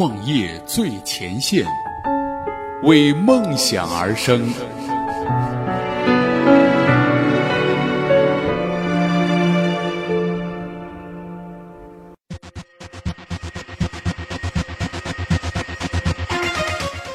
[0.00, 1.62] 创业最前线，
[2.84, 4.50] 为梦想而生。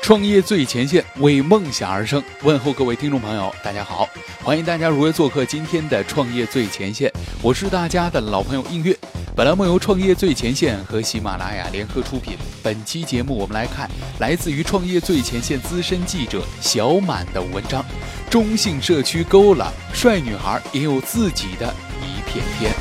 [0.03, 2.21] 创业最前线，为梦想而生。
[2.43, 4.07] 问候各位听众朋友，大家好，
[4.43, 7.11] 欢迎大家如约做客今天的创业最前线。
[7.41, 8.97] 我是大家的老朋友映月。
[9.35, 12.37] 本栏目由创业最前线和喜马拉雅联合出品。
[12.63, 17.83] 本期节目我们来看来自于创业最前线资深记者小满的文章：
[18.29, 22.71] 中性社区勾了帅女孩也有自己的一片天。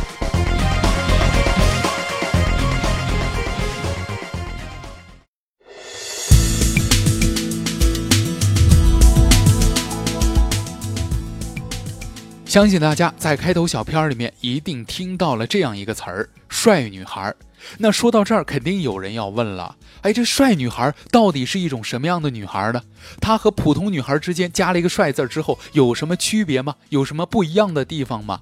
[12.55, 17.35] 相信大家在开头小片儿里面一定听到了这样一个词儿“帅女孩”。
[17.79, 22.81] 那说到这儿，肯定有人要问了：哎，这帅女孩到底是一种什么样的女孩呢？
[23.21, 26.77] 她和普通女孩之间加了一个“帅”字之后，有什么区别吗？
[26.91, 28.41] 有什么不一样的地方吗？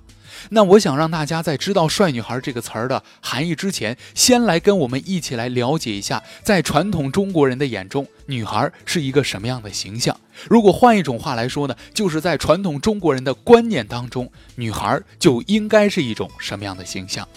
[0.50, 10.16] 那我想让大家在知道“帅女孩”这个词儿的含义之前，先来跟我们一起来了解一下，在传统中国人的眼中，女孩是一个什么样的形象。
[10.50, 17.28] 如果换一种话来说呢，就是在传统中国人的观念当中，女孩就应该是一种什么样的形象？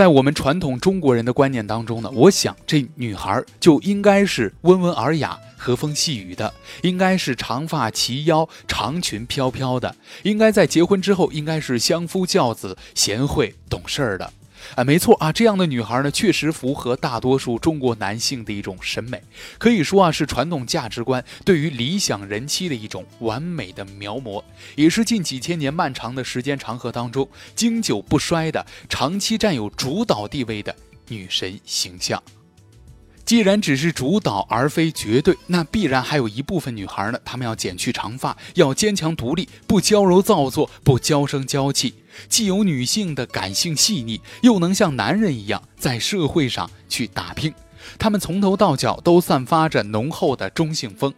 [0.00, 5.38] 在我们传统中国人的观念当中呢，我想这女孩就应该是温文尔雅。
[5.62, 14.32] 和风细雨的，应该是长发齐腰、长裙飘飘的，应该在结婚之后应该是相夫教子、贤惠懂事儿的。
[14.76, 19.22] 啊，没错啊，这样的女孩呢，确实符合大多数中国男性的一种审美，
[19.58, 24.42] 可以说啊，是传统价值观对于理想人妻的一种完美的描摹，
[24.76, 30.74] 也是近几千年漫长的时间长河当中经久不衰的、长期占有主导地位的
[31.08, 32.22] 女神形象。
[33.24, 41.94] 既然只是主导而非绝对，那必然还有一部分女孩呢，她们要剪去长发，要坚强独立，不娇柔造作，不娇声娇气，
[42.28, 47.52] 既有女性的感性细腻，又能像男人一样在社会上去打拼。
[47.98, 51.12] 她们从头到脚都散发着浓厚的中性风。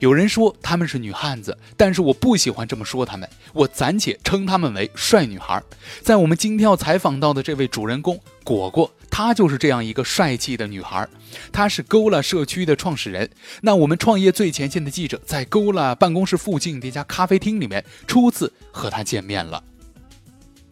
[0.00, 5.62] 有人说她们是女汉子，但是我不喜欢这么说她们，我暂且称她们为帅女孩。
[6.02, 8.90] 在我们今天要采访到的这位主人公果果。
[9.10, 11.08] 她就是这样一个帅气的女孩，
[11.52, 13.30] 她是勾了社区的创始人。
[13.62, 19.62] 那我们创业最前线的记者在勾了办公室附近的一家咖啡厅里面初次和她见面了。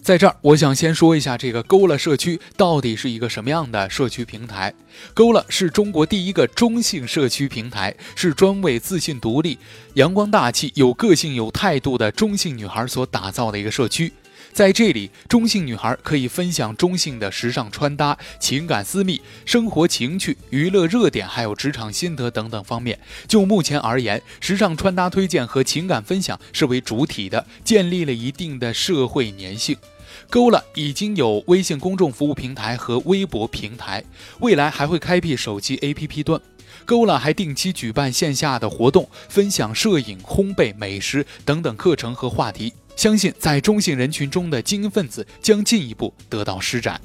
[0.02, 4.74] 在这儿，我想先说一下这个勾勒社区到底是一个什么样的社区平台。
[5.14, 9.56] 勾勒是中国第一个中性社区平台，是专为自信、独立、
[9.94, 14.12] 阳光大气、有个性、有态度的中性女孩所打造的一个社区。
[14.52, 22.98] 在这里，中性女孩可以分享中性的时尚穿搭、情感私密、生活情趣、娱乐热点，还有职场心得等等方面。
[23.26, 29.74] 就目前而言，时尚穿搭推荐和情感分享是为主体的，建立了一定的社会粘性。
[30.28, 34.04] 勾了已经有微信公众服务平台和微博平台，
[34.40, 36.38] 未来还会开辟手机 APP 端。
[36.84, 42.72] 勾了还定期举办线下的活动，分享摄影、烘焙、美食等等课程和话题。
[42.96, 47.00] 相信在中性人群中的精英分子将进一步得到施展。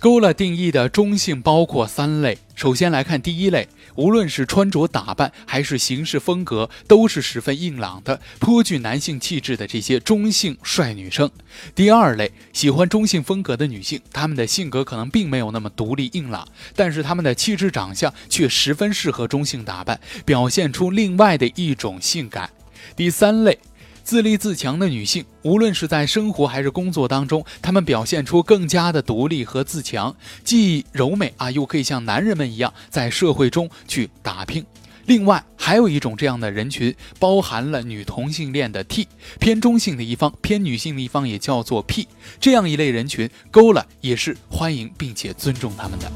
[0.00, 11.28] 勾勒定义的中性包括三类，首先来看第一类，无论是穿着打扮还是行事风格，都是十分硬朗的，颇具男性气质的这些中性帅女生。
[11.74, 22.48] 第二类，喜欢中性风格的女性，她们的性格可能并没有那么独立硬朗，但是她们的气质长相却十分适合中性打扮，表现出另外的一种性感。
[22.96, 23.58] 第三类，
[24.02, 34.64] 自立自强的女性，无论是在生活还是工作当中，她们表现出更加的独立和自强，既柔美啊，又可以像男人们一样在社会中去打拼。
[35.06, 39.08] 另外，还有一种这样的人群，包含了女同性恋的 T，
[39.40, 42.06] 偏中性的一方，偏女性的一方也叫做 P，
[42.38, 46.12] 这样一类人群，勾了也是欢迎并且尊重他们的。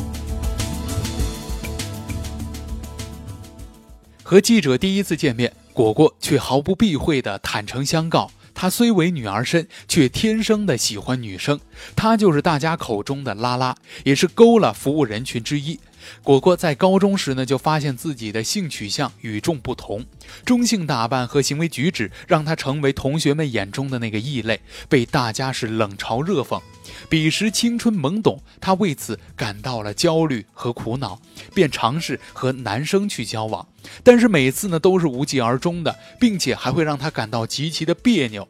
[4.23, 5.51] 和记者第一次见面。
[5.73, 11.59] 果果却毫不避讳地坦诚相告，她虽为女儿身，却天生的喜欢女生。
[11.97, 13.75] 她就是大家口中的拉拉，
[14.05, 15.81] 也是勾了服务人群之一。
[16.25, 20.05] 果果在高中时呢，就发现自己的性取向与众不同，
[20.45, 26.61] 中性打扮和行为举止让她成为同学们眼中的那个异类，被大家是冷嘲热讽。
[27.09, 31.21] 彼时青春懵懂，她为此感到了焦虑和苦恼，
[31.55, 33.67] 便尝试和男生去交往，
[34.03, 38.47] 但是每次呢都是无疾而终的，并且还会让他感到极其的别扭。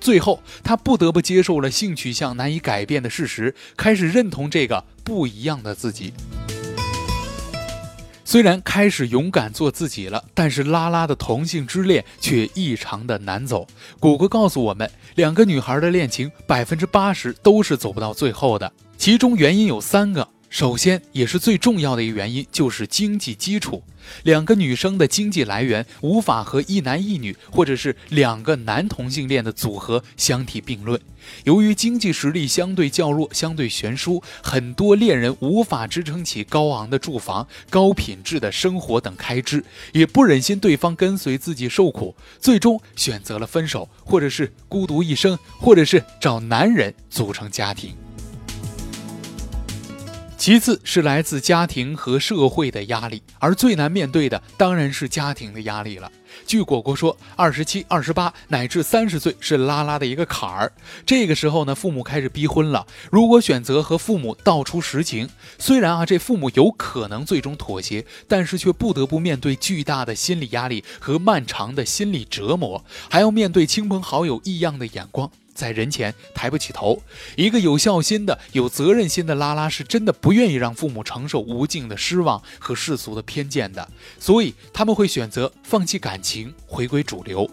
[0.00, 6.12] 最后，他不得不接受了性取向难以改变的事实，开始认同这个不一样的自己。
[8.24, 13.66] 虽然开始勇敢做自己了，但是拉拉的同性之恋却异常的难走。
[14.00, 20.26] 果果告诉我们，两个女孩的恋情百分之八十都是走不到最后的，其中原因有三个。
[20.52, 23.82] 首先，也是最重要的一个原因，就是经济基础。
[24.24, 31.00] 两个女生的经济来源无法和一男一女，或者是两个男同性恋的组合相提并论。
[31.44, 39.64] 由于经济实力相对较弱、相对悬殊，很多恋人无法支撑起高昂的住房、高品质的生活等开支，
[39.94, 47.96] 也不忍心对方跟随自己受苦，最终选择了分手，或者是孤独一生，或者是找男人组成家庭。
[50.42, 56.10] 其次是来自家庭和社会的压力，而最难面对的当然是家庭的压力了。
[56.44, 60.72] 据果果说，二十七、二十八乃至三十岁是拉拉的一个坎儿。
[61.06, 62.84] 这个时候呢，父母开始逼婚了。
[63.12, 65.28] 如果选择和父母道出实情，
[65.60, 75.30] 虽然啊，这父母有可能最终妥协，但是却不得不面对巨大的心理压力和漫长的心理折磨，还要面对亲朋好友异样的眼光。
[75.54, 77.02] 在人前抬不起头，
[77.36, 83.88] 一个有孝心的、有责任心的拉拉是真的不愿意让父母承受无尽的失望和世俗的偏见的，
[84.18, 87.48] 所以他们会选择放弃感情，回归主流。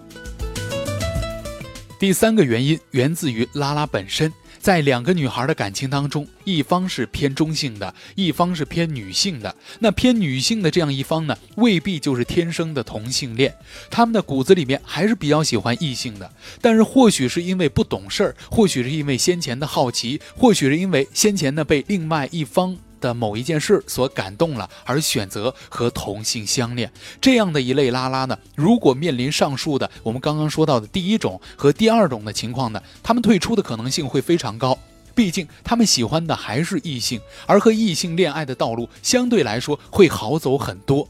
[1.99, 4.31] 第三个原因源自于拉拉本身。
[4.59, 9.55] 在两个女孩的感情当中，一方是偏中性的，一方是偏女性的。
[9.79, 13.55] 那偏女性的这样一方呢，未必就是天生的同性恋，
[13.89, 16.29] 他们的骨子里面还是比较喜欢异性的。
[16.61, 22.77] 但是或许是因为不懂事儿，或许是因为先前的好奇，或许是因为先前呢被另外一方。
[22.99, 28.37] 的某一件事所感动了，而选择和同性相恋，这样的一类拉拉呢？
[28.55, 34.77] 如果面临上述的我们刚刚说到的第一种和第二种的情况呢，他们退出的可能性会非常高。
[35.15, 41.07] 毕竟他们喜欢的还是异性，而和异性恋爱的道路相对来说会好走很多。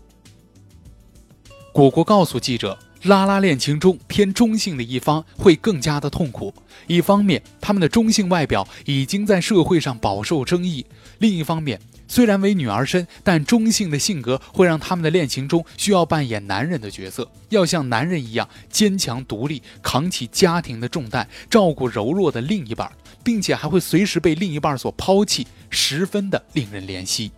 [1.72, 2.78] 果果告诉记者。
[3.04, 6.54] 拉拉恋情中偏中性的一方会更加的痛苦。
[6.88, 10.84] 一方面，他们的中性外表已经在社会上饱受争议；
[11.20, 22.92] 另一方面，虽然为女儿身，但中性的性格会让他们的恋情中需要扮演男人的角色，要像男人一样坚强独立，扛起家庭的重担，照顾柔弱的另一半，
[23.24, 27.32] 并且还会随时被另一半所抛弃，十分的令人怜惜。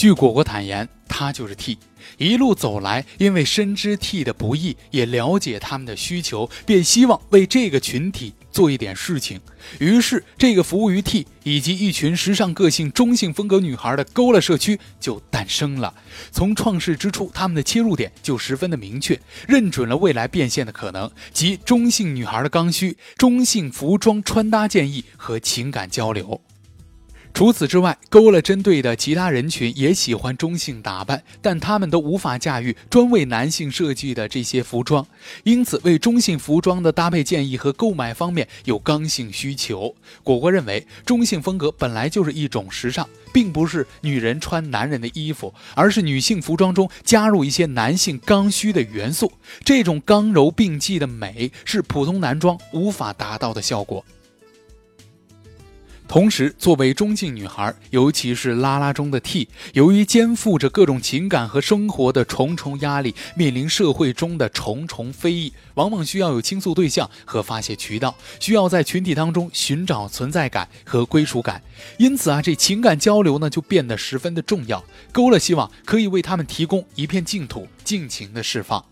[0.00, 1.76] 据果果坦言，他就是 T，
[2.16, 9.38] 一路走来，因为深知 T 的不易，也了解他们的需求，便希望为这个群体做一点事情。
[9.78, 15.92] 于是，这个服务于 T 以及一群时尚个性、中性风格女孩的勾勒社区就诞生了。
[16.32, 26.40] 从创世之初，他们的切入点就十分的明确，认准了未来变现的可能，即中性女孩的刚需、中性服装穿搭建议和情感交流。
[27.40, 35.06] 除此之外，勾勒针对的其他人群也喜欢中性打扮，但他们都无法驾驭专为男性设计的这些服装，
[35.44, 39.94] 因此为中性服装的搭配建议和购买方面有刚性需求。
[40.22, 49.32] 果果认为，中性风格本来就是一种时尚，并不是女人穿男人的衣服，而是女性服装中加入一些男性刚需的元素。
[49.64, 54.04] 这种刚柔并济的美，是普通男装无法达到的效果。
[56.10, 71.62] 同时，作为中性女孩，尤其是拉拉中的 T，由于肩负着各种情感和生活的重重压力，面临社会中的重重非议，往往需要有倾诉对象和发泄渠道，需要在群体当中寻找存在感和归属感。
[71.96, 74.84] 因此啊，这情感交流呢就变得十分的重要。
[75.12, 78.84] 勾勒希望可以为他们提供一片净土，尽情的释放。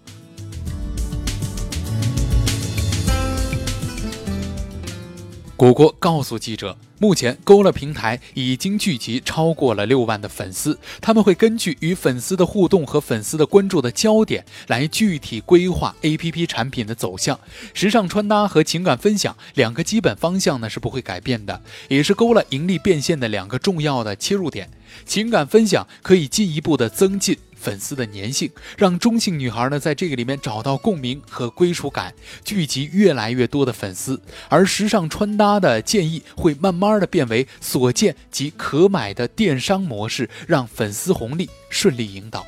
[5.59, 6.79] 果果告诉记者。
[7.01, 17.39] 目前，勾勒平台已经聚集超过了六万的粉丝，他们会根据与粉丝的互动和粉丝的关注的焦点来具体规划 APP 产品的走向。
[17.75, 24.71] 时尚穿搭和情感分享两个基本方向呢是不会改变的，也是勾勒盈利变现的两个重要的切入点。
[25.05, 27.37] 情感分享可以进一步的增进。
[27.59, 34.21] 粉丝的粘性，让中性女孩呢在这个里面找到共鸣和归属感，聚集越来越多的粉丝。
[34.49, 42.47] 而时尚穿搭的建议会慢慢的变为所见及可买的电商模式，让粉丝红利顺利引导。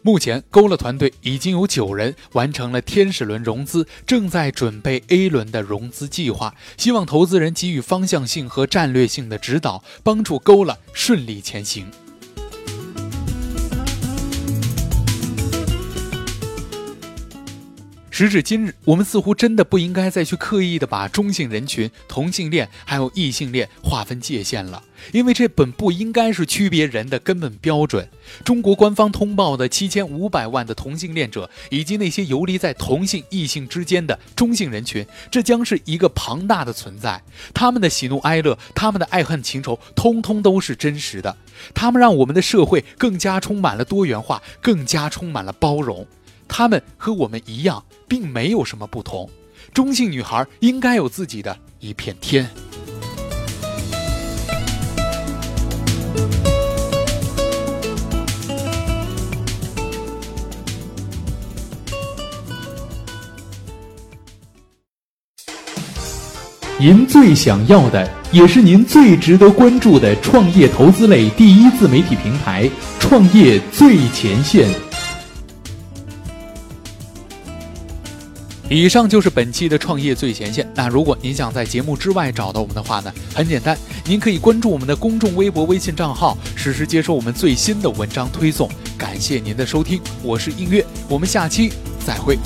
[0.00, 11.90] 目前，勾勒团队已经有九人完成了天使轮融资，正在准备 A 轮的融资计划，希望投资人给予方向性和战略性的指导，帮助勾勒顺利前行。
[18.18, 24.82] 时至今日，我们似乎真的不应该再去刻意的把中性人群、同性恋还有异性恋划分界限了，
[25.12, 28.08] 因为这本不应该是区别人的根本标准。
[28.44, 37.22] 中国官方通报的七千五百万的同性恋者，以及那些游离在同性、异性之间的中性人群，这将是一个庞大的存在。
[37.54, 41.36] 他们的喜怒哀乐，他们的爱恨情仇，通通都是真实的。
[41.72, 46.04] 他们让我们的社会更加充满了多元化，更加充满了包容。
[46.48, 47.84] 他们和我们一样。
[48.08, 49.28] 并没有什么不同，
[49.74, 52.48] 中性女孩应该有自己的一片天。
[66.80, 74.87] 您最想要的，也是您最值得关注的创业投资类第一自媒体平台——创业最前线。
[78.70, 80.70] 以上就是本期的创业最前线。
[80.74, 88.68] 那如果您想在节目之外找到我们的话呢，很简单，您可以关注我们的公众微博、微信账号，实时接收我们最新的文章推送。
[88.98, 91.72] 感谢您的收听，我是音乐，我们下期
[92.04, 92.38] 再会。